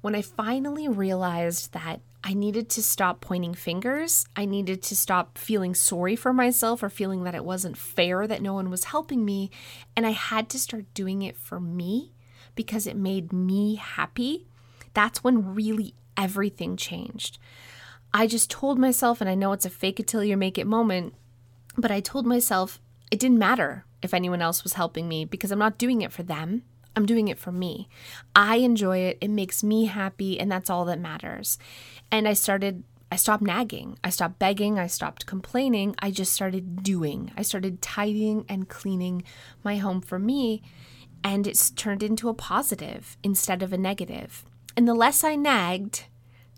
When 0.00 0.14
I 0.14 0.22
finally 0.22 0.88
realized 0.88 1.72
that 1.72 2.00
I 2.22 2.34
needed 2.34 2.68
to 2.70 2.82
stop 2.82 3.20
pointing 3.20 3.54
fingers, 3.54 4.26
I 4.34 4.44
needed 4.44 4.82
to 4.84 4.96
stop 4.96 5.38
feeling 5.38 5.74
sorry 5.74 6.16
for 6.16 6.32
myself 6.32 6.82
or 6.82 6.90
feeling 6.90 7.24
that 7.24 7.34
it 7.34 7.44
wasn't 7.44 7.76
fair 7.76 8.26
that 8.26 8.42
no 8.42 8.52
one 8.52 8.70
was 8.70 8.84
helping 8.84 9.24
me, 9.24 9.50
and 9.96 10.06
I 10.06 10.10
had 10.10 10.48
to 10.50 10.58
start 10.58 10.92
doing 10.92 11.22
it 11.22 11.36
for 11.36 11.60
me 11.60 12.12
because 12.54 12.86
it 12.86 12.96
made 12.96 13.32
me 13.32 13.76
happy, 13.76 14.46
that's 14.94 15.22
when 15.22 15.54
really 15.54 15.94
everything 16.16 16.76
changed. 16.76 17.38
I 18.12 18.26
just 18.26 18.50
told 18.50 18.78
myself, 18.78 19.20
and 19.20 19.28
I 19.28 19.34
know 19.34 19.52
it's 19.52 19.66
a 19.66 19.70
fake 19.70 20.00
it 20.00 20.06
till 20.08 20.24
you 20.24 20.36
make 20.36 20.58
it 20.58 20.66
moment, 20.66 21.14
but 21.76 21.90
I 21.90 22.00
told 22.00 22.26
myself 22.26 22.80
it 23.10 23.18
didn't 23.18 23.38
matter 23.38 23.84
if 24.02 24.14
anyone 24.14 24.42
else 24.42 24.62
was 24.62 24.74
helping 24.74 25.08
me 25.08 25.24
because 25.24 25.50
I'm 25.50 25.58
not 25.58 25.78
doing 25.78 26.02
it 26.02 26.12
for 26.12 26.22
them. 26.22 26.62
I'm 26.94 27.06
doing 27.06 27.28
it 27.28 27.38
for 27.38 27.52
me. 27.52 27.88
I 28.34 28.56
enjoy 28.56 28.98
it. 28.98 29.18
It 29.20 29.28
makes 29.28 29.62
me 29.62 29.84
happy, 29.84 30.40
and 30.40 30.50
that's 30.50 30.70
all 30.70 30.86
that 30.86 30.98
matters. 30.98 31.58
And 32.10 32.26
I 32.26 32.32
started 32.32 32.84
I 33.10 33.16
stopped 33.16 33.42
nagging. 33.42 33.98
I 34.02 34.10
stopped 34.10 34.38
begging. 34.38 34.78
I 34.78 34.88
stopped 34.88 35.26
complaining. 35.26 35.94
I 36.00 36.10
just 36.10 36.32
started 36.32 36.82
doing. 36.82 37.30
I 37.36 37.42
started 37.42 37.80
tidying 37.80 38.44
and 38.48 38.68
cleaning 38.68 39.22
my 39.62 39.76
home 39.76 40.00
for 40.00 40.18
me, 40.18 40.62
and 41.22 41.46
it's 41.46 41.70
turned 41.70 42.02
into 42.02 42.28
a 42.28 42.34
positive 42.34 43.16
instead 43.22 43.62
of 43.62 43.72
a 43.72 43.78
negative. 43.78 44.44
And 44.76 44.88
the 44.88 44.94
less 44.94 45.22
I 45.22 45.36
nagged, 45.36 46.04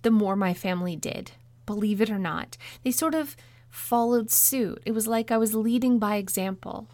the 0.02 0.10
more 0.10 0.36
my 0.36 0.54
family 0.54 0.96
did. 0.96 1.32
Believe 1.66 2.00
it 2.00 2.10
or 2.10 2.18
not, 2.18 2.56
they 2.82 2.90
sort 2.90 3.14
of 3.14 3.36
followed 3.70 4.30
suit. 4.30 4.82
It 4.84 4.92
was 4.92 5.06
like 5.06 5.30
I 5.30 5.38
was 5.38 5.54
leading 5.54 5.98
by 5.98 6.16
example. 6.16 6.88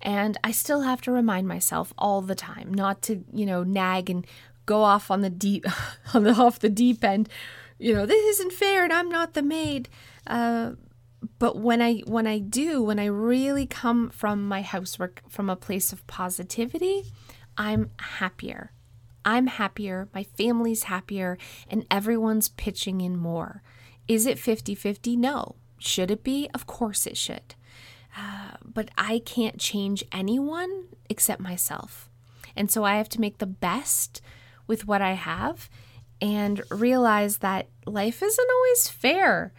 And 0.00 0.38
I 0.44 0.52
still 0.52 0.82
have 0.82 1.00
to 1.02 1.12
remind 1.12 1.48
myself 1.48 1.92
all 1.98 2.22
the 2.22 2.34
time 2.34 2.72
not 2.72 3.02
to, 3.02 3.24
you 3.32 3.46
know, 3.46 3.64
nag 3.64 4.08
and 4.08 4.26
go 4.66 4.82
off 4.82 5.10
on 5.10 5.22
the 5.22 5.30
deep 5.30 5.64
on 6.14 6.22
the 6.24 6.34
off 6.34 6.60
the 6.60 6.68
deep 6.68 7.02
end. 7.02 7.28
You 7.78 7.94
know, 7.94 8.06
this 8.06 8.24
isn't 8.38 8.52
fair 8.52 8.84
and 8.84 8.92
I'm 8.92 9.08
not 9.08 9.34
the 9.34 9.42
maid. 9.42 9.88
Uh, 10.26 10.72
but 11.38 11.56
when 11.58 11.82
I 11.82 12.02
when 12.06 12.26
I 12.26 12.38
do, 12.38 12.82
when 12.82 12.98
I 12.98 13.06
really 13.06 13.66
come 13.66 14.10
from 14.10 14.46
my 14.46 14.62
housework 14.62 15.22
from 15.28 15.50
a 15.50 15.56
place 15.56 15.92
of 15.92 16.06
positivity, 16.06 17.04
I'm 17.56 17.90
happier. 17.98 18.72
I'm 19.24 19.48
happier, 19.48 20.08
my 20.14 20.22
family's 20.22 20.84
happier, 20.84 21.38
and 21.68 21.84
everyone's 21.90 22.48
pitching 22.48 23.00
in 23.00 23.16
more. 23.16 23.62
Is 24.06 24.26
it 24.26 24.38
50 24.38 24.74
50? 24.74 25.16
No. 25.16 25.56
Should 25.78 26.10
it 26.10 26.24
be? 26.24 26.48
Of 26.54 26.66
course 26.66 27.06
it 27.06 27.16
should. 27.16 27.54
Uh, 28.16 28.56
but 28.64 28.90
I 28.98 29.20
can't 29.24 29.58
change 29.58 30.04
anyone 30.12 30.86
except 31.08 31.40
myself. 31.40 32.08
And 32.56 32.70
so 32.70 32.84
I 32.84 32.96
have 32.96 33.08
to 33.10 33.20
make 33.20 33.38
the 33.38 33.46
best 33.46 34.20
with 34.66 34.86
what 34.86 35.00
I 35.00 35.12
have 35.12 35.70
and 36.20 36.60
realize 36.70 37.38
that 37.38 37.68
life 37.86 38.22
isn't 38.22 38.50
always 38.50 38.88
fair. 38.88 39.52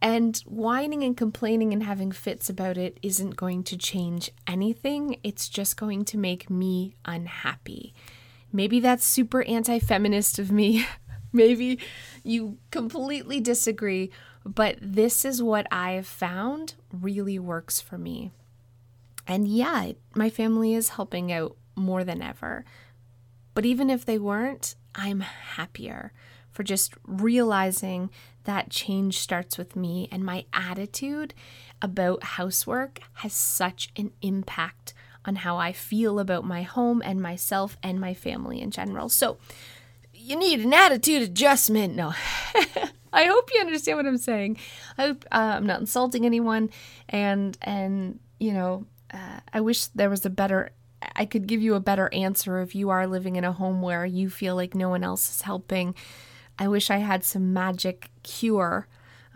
And 0.00 0.36
whining 0.46 1.02
and 1.02 1.16
complaining 1.16 1.72
and 1.72 1.82
having 1.82 2.12
fits 2.12 2.50
about 2.50 2.76
it 2.76 2.98
isn't 3.02 3.36
going 3.36 3.64
to 3.64 3.76
change 3.76 4.30
anything. 4.46 5.18
It's 5.22 5.48
just 5.48 5.76
going 5.76 6.04
to 6.06 6.18
make 6.18 6.50
me 6.50 6.94
unhappy. 7.04 7.94
Maybe 8.52 8.80
that's 8.80 9.04
super 9.04 9.42
anti 9.44 9.78
feminist 9.78 10.38
of 10.38 10.52
me. 10.52 10.86
Maybe 11.34 11.80
you 12.22 12.58
completely 12.70 13.40
disagree, 13.40 14.10
but 14.46 14.78
this 14.80 15.24
is 15.24 15.42
what 15.42 15.66
I've 15.70 16.06
found 16.06 16.74
really 16.92 17.40
works 17.40 17.80
for 17.80 17.98
me. 17.98 18.30
And 19.26 19.48
yeah, 19.48 19.92
my 20.14 20.30
family 20.30 20.74
is 20.74 20.90
helping 20.90 21.32
out 21.32 21.56
more 21.74 22.04
than 22.04 22.22
ever. 22.22 22.64
But 23.52 23.66
even 23.66 23.90
if 23.90 24.04
they 24.04 24.18
weren't, 24.18 24.76
I'm 24.94 25.20
happier 25.20 26.12
for 26.52 26.62
just 26.62 26.94
realizing 27.04 28.10
that 28.44 28.70
change 28.70 29.18
starts 29.18 29.58
with 29.58 29.74
me 29.74 30.08
and 30.12 30.24
my 30.24 30.44
attitude 30.52 31.34
about 31.82 32.22
housework 32.22 33.00
has 33.14 33.32
such 33.32 33.90
an 33.96 34.12
impact 34.22 34.94
on 35.24 35.36
how 35.36 35.56
I 35.56 35.72
feel 35.72 36.18
about 36.18 36.44
my 36.44 36.62
home 36.62 37.02
and 37.04 37.20
myself 37.20 37.76
and 37.82 38.00
my 38.00 38.14
family 38.14 38.60
in 38.60 38.70
general. 38.70 39.08
So, 39.08 39.38
you 40.24 40.36
need 40.36 40.60
an 40.60 40.72
attitude 40.72 41.22
adjustment. 41.22 41.94
No. 41.94 42.14
I 43.12 43.26
hope 43.26 43.50
you 43.54 43.60
understand 43.60 43.98
what 43.98 44.06
I'm 44.06 44.18
saying. 44.18 44.58
I 44.98 45.02
hope 45.06 45.24
uh, 45.30 45.54
I'm 45.56 45.66
not 45.66 45.80
insulting 45.80 46.24
anyone 46.24 46.70
and 47.08 47.56
and 47.62 48.18
you 48.40 48.52
know, 48.52 48.86
uh, 49.12 49.40
I 49.52 49.60
wish 49.60 49.86
there 49.86 50.10
was 50.10 50.24
a 50.26 50.30
better 50.30 50.70
I 51.14 51.26
could 51.26 51.46
give 51.46 51.60
you 51.60 51.74
a 51.74 51.80
better 51.80 52.12
answer 52.14 52.60
if 52.60 52.74
you 52.74 52.88
are 52.90 53.06
living 53.06 53.36
in 53.36 53.44
a 53.44 53.52
home 53.52 53.82
where 53.82 54.06
you 54.06 54.30
feel 54.30 54.56
like 54.56 54.74
no 54.74 54.88
one 54.88 55.04
else 55.04 55.28
is 55.28 55.42
helping. 55.42 55.94
I 56.58 56.68
wish 56.68 56.90
I 56.90 56.98
had 56.98 57.24
some 57.24 57.52
magic 57.52 58.10
cure 58.22 58.88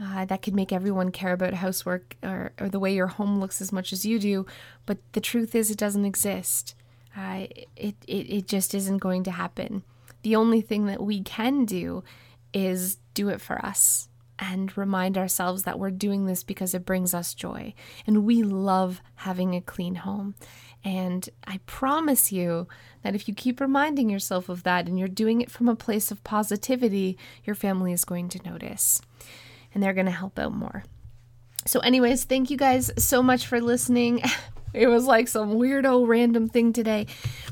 uh, 0.02 0.25
that 0.25 0.40
could 0.40 0.54
make 0.54 0.73
everyone 0.73 1.11
care 1.11 1.33
about 1.33 1.54
housework 1.54 2.16
or, 2.23 2.52
or 2.59 2.68
the 2.68 2.78
way 2.78 2.95
your 2.95 3.09
home 3.09 3.40
looks 3.40 3.61
as 3.61 3.73
much 3.73 3.92
as 3.92 4.07
you 4.07 4.18
do. 4.18 4.47
But 4.87 4.99
the 5.12 5.21
truth 5.21 5.54
is, 5.54 5.71
it 5.71 5.76
doesn't 5.76 6.04
exist. 6.04 6.75
It, 7.16 7.68
it, 7.76 7.97
it 8.07 8.47
just 8.47 8.75
isn't 8.75 8.99
going 8.99 9.25
to 9.25 9.33
happen. 9.33 9.83
The 10.23 10.37
only 10.37 10.61
thing 10.61 10.87
that 10.87 11.03
we 11.03 11.23
can 11.23 11.65
do 11.65 12.05
is 12.53 12.97
do 13.15 13.29
it 13.29 13.41
for 13.41 13.65
us 13.65 14.09
and 14.39 14.77
remind 14.77 15.19
ourselves 15.19 15.65
that 15.65 15.79
we're 15.79 15.91
doing 15.91 16.27
this 16.27 16.45
because 16.45 16.75
it 16.75 16.87
brings 16.87 17.13
us 17.13 17.35
joy. 17.35 17.75
And 18.07 18.25
we 18.25 18.43
love 18.43 19.03
having 19.17 19.55
a 19.55 19.61
clean 19.61 19.97
home. 19.97 20.35
And 20.85 21.28
I 21.45 21.59
promise 21.67 22.31
you 22.31 22.69
that 23.02 23.15
if 23.15 23.26
you 23.26 23.35
keep 23.35 23.61
reminding 23.61 24.09
yourself 24.09 24.49
of 24.49 24.63
that 24.63 24.87
and 24.87 24.99
you're 24.99 25.09
doing 25.09 25.41
it 25.41 25.50
from 25.50 25.69
a 25.69 25.75
place 25.75 26.11
of 26.11 26.23
positivity, 26.23 27.19
your 27.45 27.57
family 27.57 27.93
is 27.93 28.04
going 28.04 28.28
to 28.31 28.49
notice 28.49 29.02
and 29.75 29.83
they're 29.83 29.93
going 29.93 30.07
to 30.07 30.13
help 30.13 30.39
out 30.39 30.52
more. 30.52 30.85
So, 31.67 31.81
anyways, 31.81 32.25
thank 32.25 32.50
you 32.50 32.57
guys 32.57 32.91
so 32.97 33.23
much 33.23 33.47
for 33.47 33.61
listening. 33.61 34.23
It 34.75 34.87
was 34.89 35.07
like 35.07 35.28
some 35.28 35.54
weirdo 35.54 36.07
random 36.07 36.49
thing 36.49 36.73
today, 36.73 37.07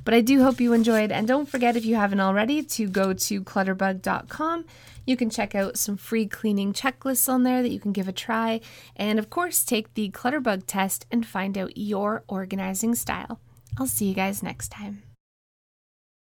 but 0.05 0.15
I 0.15 0.21
do 0.21 0.43
hope 0.43 0.61
you 0.61 0.73
enjoyed. 0.73 1.11
And 1.11 1.27
don't 1.27 1.49
forget, 1.49 1.77
if 1.77 1.85
you 1.85 1.97
haven't 1.97 2.21
already, 2.21 2.63
to 2.63 2.89
go 2.89 3.13
to 3.13 3.43
clutterbug.com. 3.43 4.65
You 5.07 5.17
can 5.17 5.31
check 5.31 5.55
out 5.55 5.79
some 5.79 5.97
free 5.97 6.27
cleaning 6.27 6.73
checklists 6.73 7.33
on 7.33 7.45
there 7.45 7.63
that 7.63 7.71
you 7.71 7.79
can 7.79 7.93
give 7.93 8.09
a 8.09 8.13
try. 8.13 8.61
And 8.97 9.19
of 9.19 9.31
course, 9.31 9.65
take 9.65 9.95
the 9.95 10.11
Clutterbug 10.11 10.65
test 10.67 11.07
and 11.13 11.25
find 11.25 11.57
out 11.57 11.79
your 11.79 12.25
organizing 12.27 12.95
style. 12.97 13.39
I'll 13.79 13.87
see 13.87 14.07
you 14.09 14.15
guys 14.15 14.43
next 14.43 14.71
time. 14.73 15.06